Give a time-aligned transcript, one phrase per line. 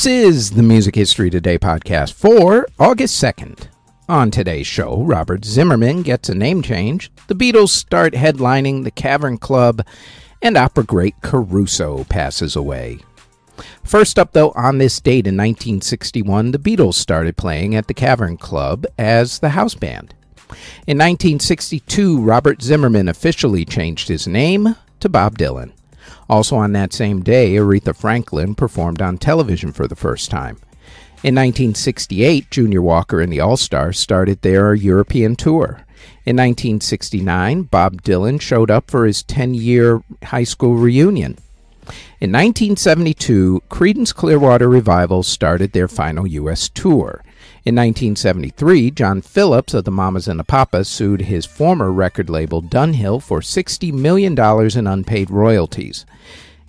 [0.00, 3.68] This is the Music History Today podcast for August 2nd.
[4.08, 9.36] On today's show, Robert Zimmerman gets a name change, the Beatles start headlining the Cavern
[9.36, 9.86] Club,
[10.40, 13.00] and opera great Caruso passes away.
[13.84, 18.38] First up, though, on this date in 1961, the Beatles started playing at the Cavern
[18.38, 20.14] Club as the house band.
[20.86, 25.72] In 1962, Robert Zimmerman officially changed his name to Bob Dylan.
[26.28, 30.56] Also on that same day, Aretha Franklin performed on television for the first time.
[31.22, 35.84] In 1968, Junior Walker and the All Stars started their European tour.
[36.24, 41.36] In 1969, Bob Dylan showed up for his 10 year high school reunion.
[42.20, 46.68] In 1972, Creedence Clearwater Revival started their final U.S.
[46.68, 47.22] tour.
[47.64, 52.62] In 1973, John Phillips of the Mamas and the Papas sued his former record label
[52.62, 54.38] Dunhill for $60 million
[54.78, 56.06] in unpaid royalties.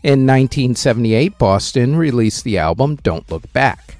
[0.03, 3.97] In 1978, Boston released the album Don't Look Back.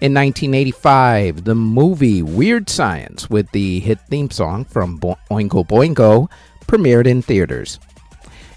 [0.00, 6.28] In 1985, the movie Weird Science, with the hit theme song from Oingo Boingo,
[6.66, 7.78] premiered in theaters.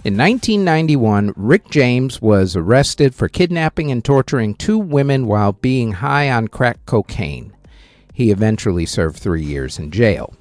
[0.08, 6.32] In 1991, Rick James was arrested for kidnapping and torturing two women while being high
[6.32, 7.54] on crack cocaine.
[8.14, 10.34] He eventually served three years in jail.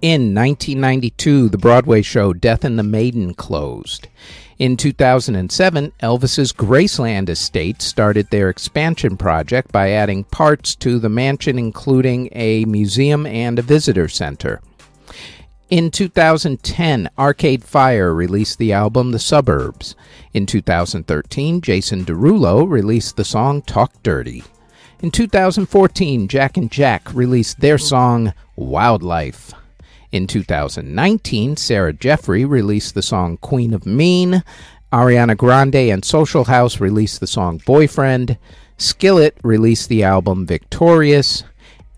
[0.00, 4.06] In 1992, the Broadway show Death and the Maiden closed.
[4.60, 11.58] In 2007, Elvis's Graceland estate started their expansion project by adding parts to the mansion,
[11.58, 14.60] including a museum and a visitor center.
[15.72, 19.96] In 2010, Arcade Fire released the album The Suburbs.
[20.34, 24.44] In 2013, Jason Derulo released the song Talk Dirty.
[25.00, 29.54] In 2014, Jack and Jack released their song Wildlife.
[30.10, 34.44] In 2019, Sarah Jeffrey released the song Queen of Mean.
[34.92, 38.36] Ariana Grande and Social House released the song Boyfriend.
[38.76, 41.44] Skillet released the album Victorious.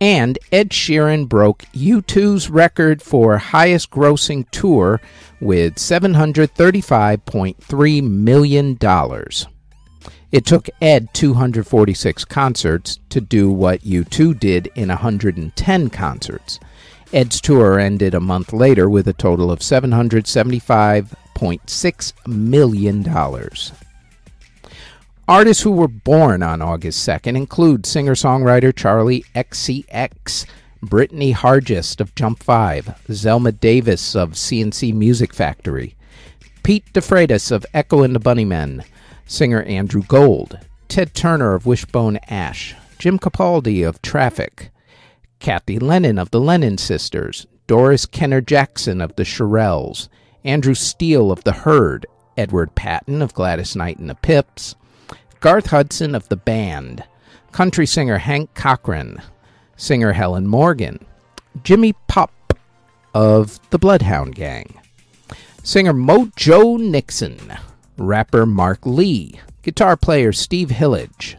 [0.04, 5.00] And Ed Sheeran broke U2's record for highest grossing tour
[5.40, 8.78] with $735.3 million.
[10.30, 16.60] It took Ed 246 concerts to do what U2 did in 110 concerts.
[17.10, 23.02] Ed's tour ended a month later with a total of $775.6 million.
[25.26, 30.44] Artists who were born on August 2nd include singer songwriter Charli XCX,
[30.82, 35.96] Brittany Hargest of Jump 5, Zelma Davis of C+C Music Factory,
[36.62, 38.84] Pete DeFreitas of Echo and the Bunnymen,
[39.24, 40.58] singer Andrew Gold,
[40.88, 44.70] Ted Turner of Wishbone Ash, Jim Capaldi of Traffic,
[45.38, 50.10] Kathy Lennon of the Lennon Sisters, Doris Kenner Jackson of the Shirelles,
[50.44, 52.04] Andrew Steele of the Herd,
[52.36, 54.74] Edward Patten of Gladys Knight and the Pips,
[55.40, 57.04] Garth Hudson of the Band,
[57.52, 59.20] country singer Hank Cochran,
[59.76, 61.04] singer Helen Morgan,
[61.62, 62.58] Jimmy Pop
[63.14, 64.74] of the Bloodhound Gang,
[65.62, 67.38] singer Mojo Nixon,
[67.96, 71.36] rapper Mark Lee, guitar player Steve Hillage,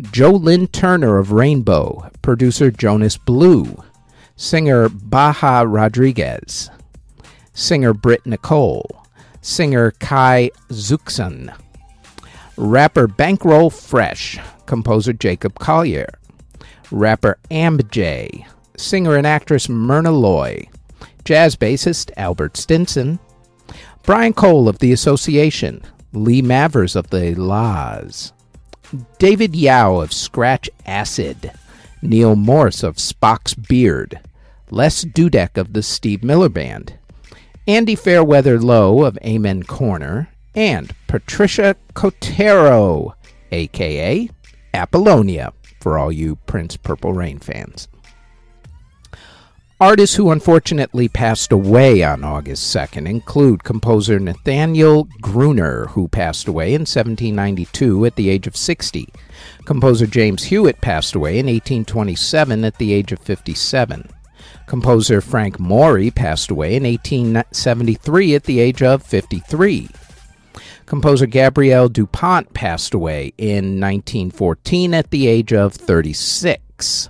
[0.00, 3.82] Joe Lynn Turner of Rainbow, producer Jonas Blue,
[4.36, 6.70] singer Baja Rodriguez,
[7.52, 9.06] singer Britt Nicole,
[9.42, 11.54] singer Kai Zuxan,
[12.60, 16.08] rapper Bankroll Fresh, composer Jacob Collier,
[16.90, 17.38] rapper
[17.90, 20.68] J, singer and actress Myrna Loy,
[21.24, 23.18] jazz bassist Albert Stinson,
[24.02, 25.82] Brian Cole of The Association,
[26.12, 28.34] Lee Mavers of The La's,
[29.18, 31.52] David Yow of Scratch Acid,
[32.02, 34.20] Neal Morse of Spock's Beard,
[34.70, 36.92] Les Dudek of the Steve Miller Band,
[37.66, 43.14] Andy Fairweather Low of Amen Corner, and Patricia Kotero,
[43.52, 44.28] aka
[44.74, 47.88] Apollonia, for all you Prince Purple Rain fans.
[49.80, 56.74] Artists who unfortunately passed away on August 2nd include composer Nathaniel Gruner, who passed away
[56.74, 59.08] in 1792 at the age of 60.
[59.64, 64.10] Composer James Hewitt passed away in 1827 at the age of 57.
[64.66, 69.88] Composer Frank Mori passed away in 1873 at the age of 53.
[70.86, 77.08] Composer Gabriel Dupont passed away in 1914 at the age of 36.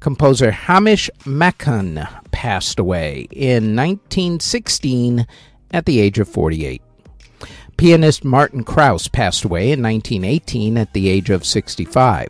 [0.00, 5.26] Composer Hamish MacCunn passed away in 1916
[5.72, 6.82] at the age of 48.
[7.76, 12.28] Pianist Martin Krause passed away in 1918 at the age of 65.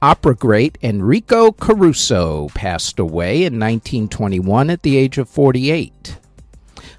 [0.00, 6.18] Opera great Enrico Caruso passed away in 1921 at the age of 48.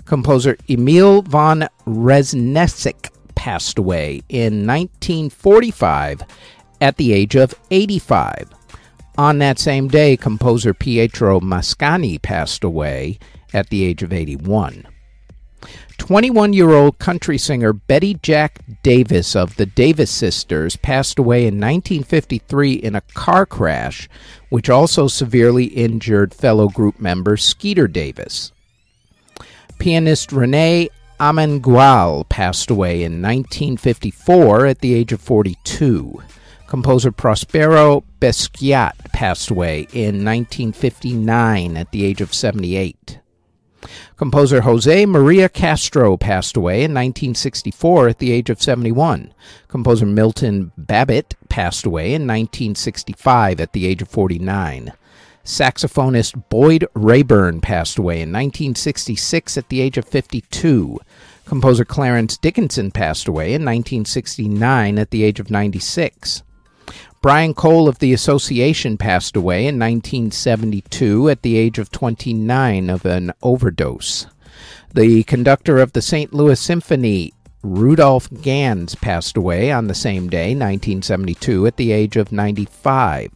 [0.06, 6.22] Composer Emil von Reznicek passed away in 1945
[6.82, 8.50] at the age of 85.
[9.18, 13.18] On that same day, composer Pietro Mascagni passed away
[13.54, 14.88] at the age of 81.
[15.98, 21.56] 21 year old country singer Betty Jack Davis of the Davis Sisters passed away in
[21.56, 24.10] 1953 in a car crash,
[24.50, 28.52] which also severely injured fellow group member Skeeter Davis.
[29.80, 30.90] Pianist Rene
[31.20, 36.22] Amengual passed away in 1954 at the age of 42.
[36.68, 43.20] Composer Prospero Bisquertt passed away in 1959 at the age of 78.
[44.18, 49.34] Composer Jose Maria Castro passed away in 1964 at the age of 71.
[49.68, 54.92] Composer Milton Babbitt passed away in 1965 at the age of 49.
[55.46, 61.00] Saxophonist Boyd Raeburn passed away in 1966 at the age of 52.
[61.46, 66.42] Composer Clarence Dickinson passed away in 1969 at the age of 96.
[67.22, 73.06] Brian Cole of the Association passed away in 1972 at the age of 29 of
[73.06, 74.26] an overdose.
[74.96, 76.34] The conductor of the St.
[76.34, 82.32] Louis Symphony, Rudolph Ganz, passed away on the same day, 1972, at the age of
[82.32, 83.30] 95.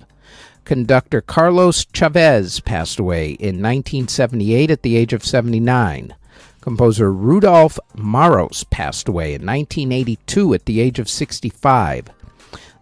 [0.70, 6.14] Conductor Carlos Chavez passed away in 1978 at the age of 79.
[6.62, 12.10] Composer Rudolph Maros passed away in 1982 at the age of 65.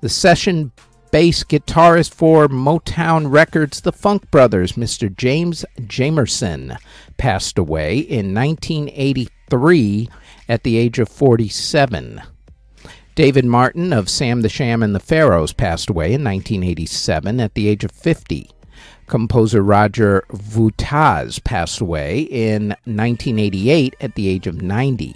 [0.02, 0.74] The session
[1.12, 5.08] bass guitarist for Motown Records, the Funk Brothers, Mr.
[5.16, 6.76] James Jamerson,
[7.16, 10.10] passed away in 1983
[10.50, 12.22] at the age of 47.
[13.18, 17.68] David Martin of Sam the Sham and the Pharaohs passed away in 1987 at the
[17.68, 18.52] age of 50.
[19.08, 25.16] Composer Roger Vuataz passed away in 1988 at the age of 90.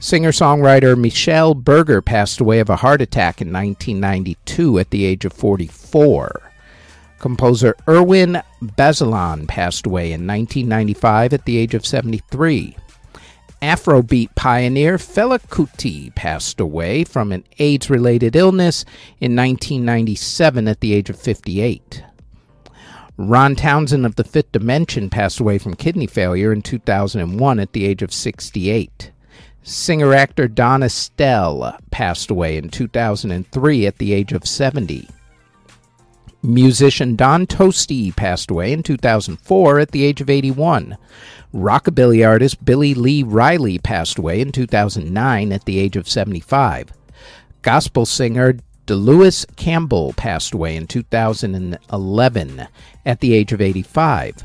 [0.00, 5.26] Singer songwriter Michel Berger passed away of a heart attack in 1992 at the age
[5.26, 6.50] of 44.
[7.18, 12.78] Composer Irwin Bazelon passed away in 1995 at the age of 73.
[13.60, 18.84] Afrobeat pioneer Fela Kuti passed away from an AIDS related illness
[19.20, 22.04] in 1997 at the age of 58.
[23.16, 27.84] Ron Townsend of the Fifth Dimension passed away from kidney failure in 2001 at the
[27.84, 29.10] age of 68.
[29.64, 35.08] Singer actor Don Estelle passed away in 2003 at the age of 70.
[36.42, 40.96] Musician Don Tosti passed away in 2004 at the age of 81.
[41.52, 46.92] Rockabilly artist Billy Lee Riley passed away in 2009 at the age of 75.
[47.62, 48.54] Gospel singer
[48.86, 52.68] Delois Campbell passed away in 2011
[53.04, 54.44] at the age of 85.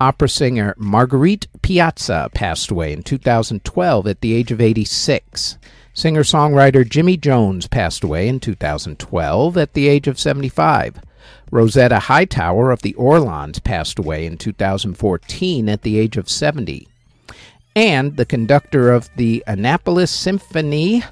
[0.00, 5.58] Opera singer Marguerite Piazza passed away in 2012 at the age of 86.
[5.94, 11.00] Singer songwriter Jimmy Jones passed away in 2012 at the age of 75.
[11.50, 16.88] Rosetta Hightower of the Orlons passed away in 2014 at the age of 70.
[17.76, 21.04] And the conductor of the Annapolis Symphony,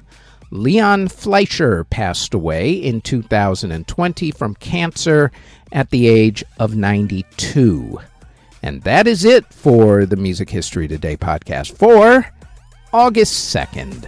[0.49, 5.31] Leon Fleisher, passed away in 2020 from cancer
[5.71, 7.99] at the age of 92.
[8.63, 12.25] And that is it for the Music History Today podcast for
[12.91, 14.07] August 2nd.